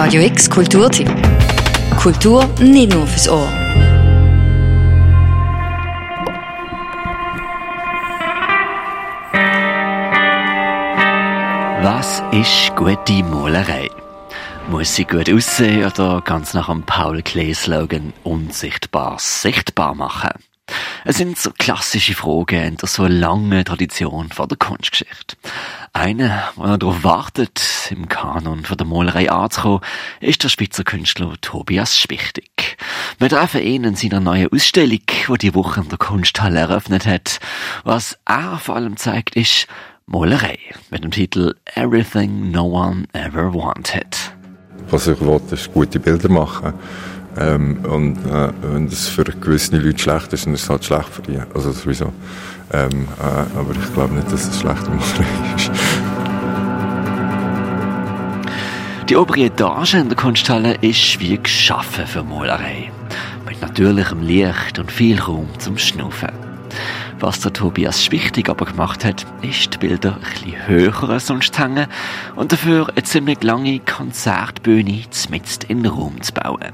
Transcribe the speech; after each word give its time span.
Radio 0.00 0.22
X 0.22 0.48
Kulturtipp. 0.48 1.10
Kultur 1.96 2.48
nicht 2.60 2.94
nur 2.94 3.04
fürs 3.04 3.28
Ohr. 3.28 3.48
Was 11.82 12.22
ist 12.30 12.76
gute 12.76 13.24
Malerei? 13.24 13.90
Muss 14.68 14.94
sie 14.94 15.04
gut 15.04 15.28
aussehen 15.28 15.84
oder 15.84 16.22
ganz 16.24 16.54
nach 16.54 16.68
dem 16.68 16.84
Paul 16.84 17.20
Klee-Slogan 17.20 18.12
unsichtbar 18.22 19.16
sichtbar 19.18 19.96
machen? 19.96 20.47
Es 21.04 21.16
sind 21.16 21.38
so 21.38 21.50
klassische 21.56 22.14
Fragen 22.14 22.62
in 22.62 22.76
der 22.76 22.88
so 22.88 23.06
langen 23.06 23.64
Tradition 23.64 24.30
von 24.30 24.48
der 24.48 24.58
Kunstgeschichte. 24.58 25.36
Eine, 25.92 26.42
der 26.56 26.78
darauf 26.78 27.04
wartet, 27.04 27.60
im 27.90 28.08
Kanon 28.08 28.64
von 28.64 28.76
der 28.76 28.86
Malerei 28.86 29.30
anzukommen, 29.30 29.80
ist 30.20 30.44
der 30.44 30.48
Schweizer 30.48 30.84
Künstler 30.84 31.34
Tobias 31.40 31.98
Spichtig. 31.98 32.76
Wir 33.18 33.28
treffen 33.28 33.62
ihn 33.62 33.84
in 33.84 33.96
seiner 33.96 34.20
neuen 34.20 34.52
Ausstellung, 34.52 35.00
die 35.06 35.38
die 35.38 35.54
Woche 35.54 35.80
in 35.80 35.88
der 35.88 35.98
Kunsthalle 35.98 36.60
eröffnet 36.60 37.06
hat. 37.06 37.40
Was 37.84 38.18
er 38.26 38.58
vor 38.58 38.76
allem 38.76 38.96
zeigt, 38.96 39.36
ist 39.36 39.66
Malerei 40.06 40.58
mit 40.90 41.04
dem 41.04 41.10
Titel 41.10 41.54
Everything 41.74 42.50
No 42.50 42.64
One 42.64 43.06
Ever 43.12 43.52
Wanted. 43.52 44.16
Was 44.90 45.06
ich 45.06 45.20
wollte, 45.20 45.54
ist 45.54 45.72
gute 45.72 46.00
Bilder 46.00 46.30
machen. 46.30 46.72
Ähm, 47.38 47.78
und 47.84 48.16
äh, 48.26 48.50
wenn 48.62 48.88
das 48.88 49.08
für 49.08 49.24
gewisse 49.24 49.76
Leute 49.76 49.98
schlecht 49.98 50.32
ist, 50.32 50.46
dann 50.46 50.54
ist 50.54 50.64
es 50.64 50.70
halt 50.70 50.84
schlecht 50.84 51.08
für 51.08 51.22
die. 51.22 51.38
Also 51.54 51.72
sowieso. 51.72 52.12
Ähm, 52.72 53.08
äh, 53.20 53.58
aber 53.58 53.72
ich 53.72 53.94
glaube 53.94 54.14
nicht, 54.14 54.30
dass 54.32 54.48
es 54.48 54.60
schlecht 54.60 54.82
Malerei 54.88 55.54
ist. 55.56 55.70
Die 59.08 59.16
obere 59.16 59.44
Etage 59.44 59.94
in 59.94 60.08
der 60.08 60.16
Kunsthalle 60.16 60.74
ist 60.82 61.18
wie 61.20 61.38
geschaffen 61.38 62.06
für 62.06 62.22
Malerei. 62.22 62.90
Mit 63.46 63.62
natürlichem 63.62 64.20
Licht 64.20 64.78
und 64.78 64.92
viel 64.92 65.18
Raum 65.18 65.48
zum 65.58 65.78
Schnaufen. 65.78 66.28
Was 67.20 67.40
der 67.40 67.52
Tobias 67.52 68.04
Schwichtig 68.04 68.48
aber 68.48 68.66
gemacht 68.66 69.04
hat, 69.04 69.26
ist 69.42 69.74
die 69.74 69.78
Bilder 69.78 70.18
bisschen 70.20 70.68
höher 70.68 71.08
als 71.08 71.26
sonst 71.26 71.58
hängen 71.58 71.86
und 72.36 72.52
dafür 72.52 72.90
eine 72.90 73.02
ziemlich 73.02 73.42
lange 73.42 73.80
Konzertbühne 73.80 75.04
mitten 75.30 75.66
in 75.68 75.82
den 75.82 75.92
Raum 75.92 76.20
zu 76.20 76.32
bauen. 76.34 76.72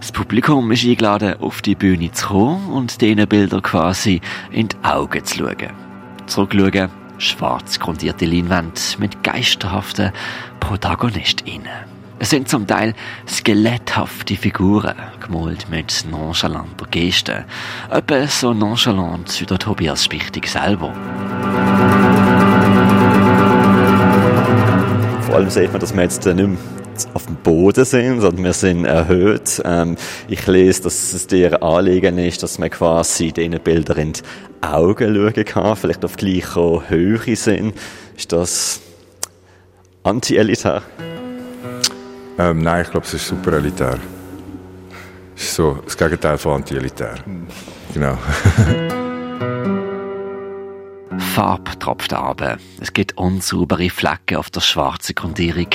Das 0.00 0.12
Publikum 0.12 0.70
ist 0.72 0.84
eingeladen, 0.84 1.40
auf 1.40 1.62
die 1.62 1.74
Bühne 1.74 2.12
zu 2.12 2.28
kommen 2.28 2.70
und 2.70 3.00
diesen 3.00 3.26
Bildern 3.26 3.62
quasi 3.62 4.20
in 4.50 4.68
die 4.68 4.76
Augen 4.82 5.24
zu 5.24 5.38
schauen. 5.38 5.72
Zurückschauen, 6.26 6.90
schwarz 7.18 7.78
grundierte 7.78 8.26
Leinwand 8.26 8.98
mit 8.98 9.22
geisterhaften 9.22 10.12
ProtagonistInnen. 10.60 11.94
Es 12.18 12.30
sind 12.30 12.48
zum 12.48 12.66
Teil 12.66 12.94
skeletthafte 13.28 14.36
Figuren, 14.36 14.94
gemalt 15.20 15.68
mit 15.68 16.06
nonchalanter 16.10 16.86
Geste. 16.90 17.44
Etwa 17.90 18.26
so 18.26 18.54
nonchalant 18.54 19.40
wie 19.40 19.46
der 19.46 19.58
Tobias 19.58 20.04
Spichtig 20.04 20.46
selber. 20.46 20.92
Vor 25.22 25.34
allem 25.34 25.50
sieht 25.50 25.72
man, 25.72 25.80
dass 25.80 25.94
wir 25.94 26.02
jetzt 26.02 26.24
nicht 26.24 26.36
mehr 26.36 26.56
auf 27.12 27.26
dem 27.26 27.36
Boden 27.36 27.84
sind, 27.84 28.20
sondern 28.20 28.44
wir 28.44 28.52
sind 28.52 28.84
erhöht. 28.84 29.62
Ähm, 29.64 29.96
ich 30.28 30.46
lese, 30.46 30.82
dass 30.82 31.12
es 31.12 31.26
dir 31.26 31.62
Anliegen 31.62 32.18
ist, 32.18 32.42
dass 32.42 32.58
man 32.58 32.70
quasi 32.70 33.32
diesen 33.32 33.58
Bildern 33.60 33.98
in 33.98 34.12
die 34.12 34.22
Augen 34.62 35.14
schauen 35.14 35.44
kann, 35.44 35.76
vielleicht 35.76 36.04
auf 36.04 36.16
gleicher 36.16 36.88
Höhe 36.88 37.36
sind. 37.36 37.74
Ist 38.16 38.32
das 38.32 38.80
anti-elitär? 40.02 40.82
Ähm, 42.38 42.62
nein, 42.62 42.82
ich 42.82 42.90
glaube, 42.90 43.06
es 43.06 43.14
ist 43.14 43.26
super 43.26 43.52
elitär. 43.54 43.98
Es 45.36 45.44
ist 45.44 45.54
so 45.54 45.78
das 45.84 45.96
Gegenteil 45.96 46.38
von 46.38 46.54
anti-elitär. 46.54 47.14
Genau. 47.92 48.18
Farbe 51.34 51.76
tropft 51.80 52.12
ab. 52.12 52.58
Es 52.80 52.92
gibt 52.92 53.18
unsaubere 53.18 53.90
Flecken 53.90 54.36
auf 54.36 54.50
der 54.50 54.60
schwarzen 54.60 55.16
Grundierung. 55.16 55.66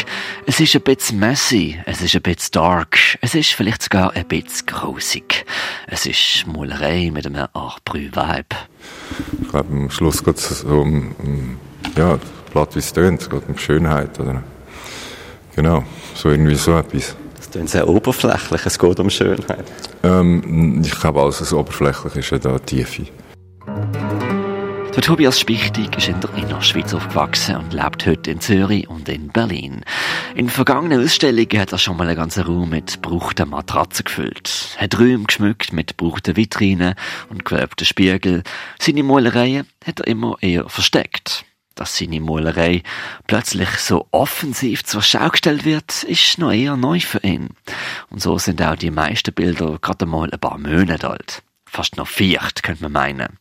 Es 0.46 0.62
ist 0.62 0.74
ein 0.74 0.82
bisschen 0.84 1.20
messy, 1.20 1.78
es 1.86 2.02
ist 2.02 2.16
ein 2.16 2.22
bisschen 2.22 2.52
dark, 2.54 2.98
es 3.20 3.36
ist 3.36 3.52
vielleicht 3.52 3.84
sogar 3.84 4.16
ein 4.16 4.26
bisschen 4.26 4.68
grusig. 4.68 5.46
Es 5.88 6.06
ist 6.06 6.46
Malerei 6.48 7.12
mit 7.12 7.26
einem 7.26 7.48
Artbrü-Vibe. 7.52 8.56
Ich 9.42 9.50
glaube, 9.50 9.70
am 9.70 9.90
Schluss 9.90 10.24
geht 10.24 10.38
es 10.38 10.60
so 10.62 10.80
um, 10.80 11.14
um 11.22 11.60
ja, 11.98 12.18
platt 12.54 12.76
wie 12.76 12.80
es 12.80 12.94
tönt, 12.94 13.22
es 13.24 13.30
geht 13.30 13.44
um 13.50 13.58
Schönheit. 13.58 14.18
Oder? 14.18 14.42
Genau, 15.58 15.84
so 16.16 16.30
irgendwie 16.30 16.56
so 16.56 16.78
etwas. 16.78 17.18
Das 17.36 17.52
klingt 17.52 17.70
sehr 17.70 17.86
oberflächlich, 17.86 18.66
es 18.66 18.80
geht 18.80 18.98
um 19.02 19.10
Schönheit. 19.10 19.66
Ähm, 20.04 20.82
ich 20.86 20.98
glaube, 20.98 21.22
alles, 21.22 21.42
was 21.42 21.52
oberflächlich 21.52 22.16
ist, 22.16 22.32
hat 22.32 22.46
eine 22.46 22.62
Tiefe. 22.62 23.08
Der 25.00 25.06
Tobias 25.06 25.40
Spichtig 25.40 25.96
ist 25.96 26.10
in 26.10 26.20
der 26.20 26.34
Innerschweiz 26.34 26.94
aufgewachsen 26.94 27.56
und 27.56 27.72
lebt 27.72 28.06
heute 28.06 28.32
in 28.32 28.42
Zürich 28.42 28.90
und 28.90 29.08
in 29.08 29.30
Berlin. 29.30 29.86
In 30.36 30.50
vergangenen 30.50 31.02
Ausstellungen 31.02 31.58
hat 31.58 31.72
er 31.72 31.78
schon 31.78 31.96
mal 31.96 32.06
einen 32.06 32.18
ganzen 32.18 32.44
Raum 32.44 32.72
mit 32.72 33.02
gebrauchten 33.02 33.50
Matratzen 33.50 34.04
gefüllt, 34.04 34.76
hat 34.78 35.00
Räume 35.00 35.24
geschmückt 35.24 35.72
mit 35.72 35.98
gebrauchten 35.98 36.36
Vitrinen 36.36 36.96
und 37.30 37.46
gewölbten 37.46 37.86
Spiegeln. 37.86 38.44
Seine 38.78 39.04
Malereien 39.04 39.68
hat 39.86 40.02
er 40.02 40.08
immer 40.08 40.36
eher 40.42 40.68
versteckt. 40.68 41.46
Dass 41.76 41.96
seine 41.96 42.20
Malerei 42.20 42.84
plötzlich 43.26 43.70
so 43.78 44.06
offensiv 44.12 44.84
zur 44.84 45.02
Schau 45.02 45.30
gestellt 45.30 45.64
wird, 45.64 46.04
ist 46.04 46.40
noch 46.40 46.52
eher 46.52 46.76
neu 46.76 47.00
für 47.00 47.24
ihn. 47.24 47.52
Und 48.10 48.22
so 48.22 48.38
sind 48.38 48.62
auch 48.62 48.76
die 48.76 48.92
meisten 48.92 49.34
Bilder 49.34 49.80
gerade 49.80 50.06
mal 50.06 50.30
ein 50.30 50.40
paar 50.42 50.58
Monate 50.58 51.10
alt. 51.10 51.42
Fast 51.66 51.96
noch 51.96 52.08
vier, 52.08 52.42
könnte 52.64 52.84
man 52.84 52.92
meinen. 52.92 53.40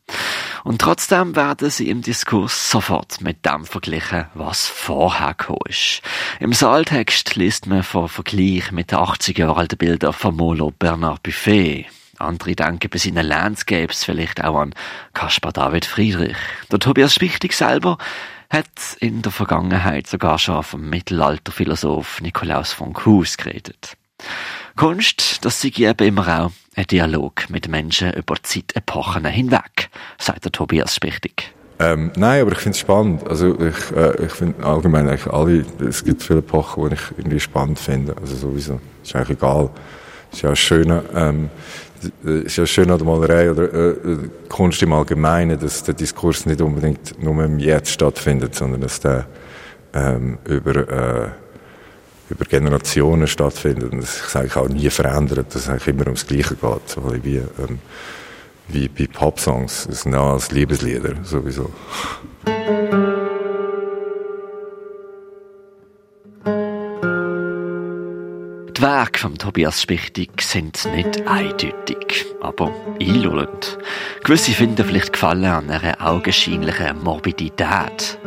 Und 0.65 0.81
trotzdem 0.81 1.37
werden 1.37 1.71
sie 1.71 1.89
im 1.89 2.03
Diskurs 2.03 2.71
sofort 2.71 3.21
mit 3.21 3.45
dem 3.47 3.65
verglichen, 3.65 4.27
was 4.35 4.67
vorher 4.67 5.37
ist. 5.69 6.03
Im 6.41 6.53
Saaltext 6.53 7.37
liest 7.37 7.67
man 7.67 7.83
von 7.83 8.09
Vergleich 8.09 8.73
mit 8.73 8.91
den 8.91 8.99
80 8.99 9.39
Jahre 9.39 9.57
alten 9.57 9.77
Bildern 9.77 10.13
von 10.13 10.37
Molo 10.37 10.71
Bernard 10.71 11.23
Buffet. 11.23 11.87
Andere 12.19 12.57
denken 12.57 12.91
bei 12.91 12.99
seinen 12.99 13.27
Landscapes 13.27 14.05
vielleicht 14.05 14.43
auch 14.43 14.59
an 14.59 14.75
Caspar 15.15 15.53
David 15.53 15.85
Friedrich. 15.85 16.37
Der 16.71 16.81
Tobias 16.81 17.15
Spichtig 17.15 17.53
selber 17.53 17.99
hat 18.51 18.97
in 18.99 19.23
der 19.23 19.31
Vergangenheit 19.31 20.07
sogar 20.07 20.39
schon 20.39 20.63
vom 20.63 20.89
Mittelalterphilosoph 20.89 22.21
Nikolaus 22.21 22.73
von 22.73 22.93
Kuhs 22.93 23.37
geredet. 23.37 23.97
Kunst, 24.77 25.45
das 25.45 25.61
sei 25.61 25.73
eben 25.77 26.07
immer 26.07 26.45
auch 26.45 26.53
ein 26.77 26.87
Dialog 26.87 27.51
mit 27.51 27.69
Menschen 27.69 28.13
über 28.13 28.37
Zeitepochen 28.43 29.25
hinweg, 29.25 29.91
sagt 30.19 30.45
der 30.45 30.53
Tobias 30.53 30.95
Spichtig. 30.95 31.53
Ähm, 31.81 32.11
nein, 32.17 32.43
aber 32.43 32.53
ich 32.53 32.59
finde 32.59 32.75
es 32.75 32.81
spannend. 32.81 33.29
Also 33.29 33.55
ich, 33.61 33.97
äh, 33.97 34.25
ich 34.25 34.33
finde 34.33 34.65
allgemein 34.65 35.09
eigentlich 35.09 35.33
alle, 35.33 35.65
es 35.89 36.05
gibt 36.05 36.23
viele 36.23 36.41
Epochen, 36.41 36.89
die 36.89 36.95
ich 36.95 37.19
irgendwie 37.19 37.41
spannend 37.41 37.79
finde. 37.79 38.17
Also 38.21 38.35
sowieso, 38.35 38.81
ist 39.03 39.15
eigentlich 39.15 39.39
egal. 39.39 39.71
Ist 40.33 40.43
ja 40.43 40.55
schön, 40.57 41.01
ähm, 41.15 41.51
ist 42.23 42.57
ja 42.57 42.67
schön 42.67 42.91
an 42.91 42.99
der 42.99 43.07
Malerei 43.07 43.51
oder 43.51 43.73
äh, 43.73 43.97
Kunst 44.49 44.83
im 44.83 44.93
Allgemeinen, 44.93 45.59
dass 45.59 45.85
der 45.85 45.95
Diskurs 45.95 46.47
nicht 46.47 46.61
unbedingt 46.61 47.23
nur 47.23 47.43
im 47.45 47.59
Jetzt 47.59 47.91
stattfindet, 47.91 48.55
sondern 48.55 48.81
dass 48.81 49.01
der 49.01 49.27
ähm, 49.95 50.39
über 50.45 50.77
äh, 50.77 51.29
über 52.31 52.45
Generationen 52.45 53.27
stattfindet. 53.27 53.93
Und 53.93 54.07
sich 54.07 54.35
eigentlich 54.35 54.57
auch 54.57 54.69
nie 54.69 54.91
verändert, 54.91 55.55
dass 55.55 55.63
es 55.63 55.69
eigentlich 55.69 55.89
immer 55.89 56.07
ums 56.07 56.27
Gleiche 56.27 56.57
geht, 56.57 57.25
wie, 57.25 57.37
ähm, 57.37 57.79
wie 58.69 58.89
bei 58.89 59.07
Popsongs, 59.07 59.87
das 59.89 60.03
sind 60.03 60.15
als 60.15 60.51
Liebeslieder 60.51 61.15
sowieso. 61.25 61.71
Die 68.79 68.83
Werke 68.83 69.19
von 69.19 69.37
Tobias 69.37 69.83
Spichtig 69.83 70.41
sind 70.41 70.85
nicht 70.95 71.27
eindeutig, 71.27 72.25
aber 72.41 72.73
einlullend. 73.01 73.77
Gewisse 74.23 74.53
finden 74.53 74.87
vielleicht 74.87 75.15
Gefallen 75.15 75.47
an 75.47 75.69
einer 75.69 75.97
augenscheinlichen 76.01 77.03
Morbidität. 77.03 78.21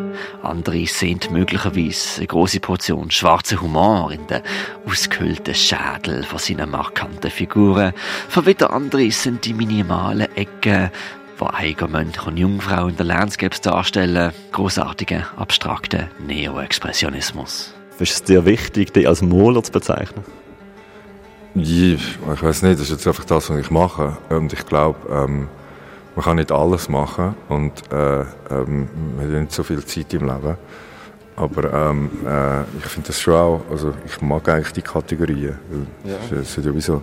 Andere 0.44 0.86
sehen 0.88 1.22
möglicherweise 1.32 2.18
eine 2.18 2.28
große 2.28 2.60
Portion 2.60 3.12
schwarzer 3.12 3.62
Humor 3.62 4.12
in 4.12 4.28
den 4.28 4.42
ausgehöhlten 4.86 5.56
Schädel 5.56 6.24
von 6.24 6.40
seinen 6.40 6.70
markanten 6.70 7.32
Figuren. 7.32 7.94
Für 8.28 8.46
wieder 8.46 8.74
andere 8.74 9.10
sind 9.10 9.46
die 9.46 9.54
minimalen 9.54 10.36
Ecken, 10.36 10.92
wo 11.38 11.48
Eigermönche 11.48 12.24
und 12.26 12.36
Jungfrauen 12.36 12.90
in 12.90 12.98
der 12.98 13.06
Landscapes 13.06 13.62
darstellen, 13.62 14.34
großartigen, 14.52 15.24
abstrakten 15.38 16.10
Neo-Expressionismus. 16.28 17.74
Ist 18.00 18.12
es 18.12 18.24
dir 18.24 18.46
wichtig, 18.46 18.92
dich 18.92 19.08
als 19.08 19.22
Maler 19.22 19.64
zu 19.64 19.72
bezeichnen? 19.72 20.26
Ja, 21.54 21.96
ich 21.96 22.44
weiß 22.44 22.62
nicht, 22.64 22.80
das 22.80 22.84
ist 22.84 22.92
jetzt 22.92 23.08
einfach 23.08 23.26
das, 23.26 23.50
was 23.50 23.58
ich 23.58 23.72
mache. 23.72 24.18
Und 24.30 24.54
ich 24.54 24.66
glaube, 24.66 24.98
ähm, 25.12 25.48
man 26.16 26.26
kann 26.26 26.38
nicht 26.38 26.52
alles 26.52 26.90
machen 26.90 27.36
und 27.50 27.72
äh, 27.92 28.22
ähm, 28.22 28.90
man 29.18 29.26
hat 29.26 29.42
nicht 29.42 29.52
so 29.52 29.64
viel 29.64 29.84
Zeit 29.86 30.14
im 30.14 30.28
Leben. 30.28 30.58
Aber 31.36 31.74
ähm, 31.74 32.10
äh, 32.26 32.62
ich 32.78 32.86
finde 32.86 33.08
das 33.08 33.20
schon 33.20 33.34
auch, 33.34 33.62
also 33.70 33.94
ich 34.06 34.22
mag 34.22 34.48
eigentlich 34.50 34.74
die 34.74 34.82
Kategorien. 34.82 35.58
Ja. 36.04 36.16
Es 36.26 36.58
ist 36.58 36.66
ja 36.66 36.74
wie 36.74 36.82
so 36.82 37.02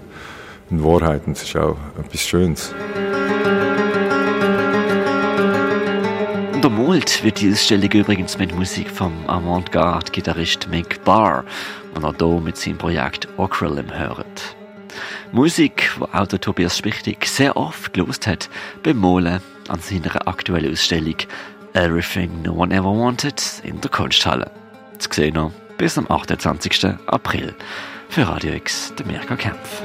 eine 0.71 0.85
Wahrheit 0.85 1.23
und 1.27 1.37
es 1.37 1.43
ist 1.43 1.57
auch 1.57 1.77
etwas 1.99 2.21
Schönes. 2.21 2.75
Untermalt 6.59 7.23
wird 7.23 7.41
die 7.41 7.53
Ausstellung 7.53 7.89
übrigens 7.93 8.37
mit 8.37 8.53
Musik 8.53 8.91
vom 8.91 9.13
Avantgarde-Gitarrist 9.29 10.67
Mick 10.69 11.05
Barr, 11.05 11.45
den 11.95 12.03
er 12.03 12.13
hier 12.19 12.41
mit 12.41 12.57
seinem 12.57 12.79
Projekt 12.79 13.29
Ocrelm 13.37 13.97
hört. 13.97 14.57
Musik, 15.31 15.89
die 16.01 16.13
auch 16.13 16.27
der 16.27 16.41
Tobias 16.41 16.77
Spichtig 16.77 17.27
sehr 17.27 17.57
oft 17.57 17.95
gelost 17.95 18.27
hat 18.27 18.51
beim 18.83 18.99
Malen 18.99 19.41
an 19.69 19.79
seiner 19.79 20.27
aktuellen 20.27 20.73
Ausstellung 20.73 21.15
Everything 21.75 22.43
No 22.43 22.55
One 22.55 22.75
Ever 22.75 22.91
Wanted 22.91 23.41
in 23.63 23.81
der 23.81 23.93
Kunsthalle. 23.93 24.51
Zu 24.99 25.11
sehen 25.13 25.35
noch 25.35 25.53
bis 25.77 25.97
am 25.97 26.11
28. 26.11 26.87
April. 27.07 27.55
Für 28.09 28.27
Radio 28.27 28.55
X, 28.55 28.93
der 28.99 29.07
Mirka 29.07 29.37
Kempf. 29.37 29.85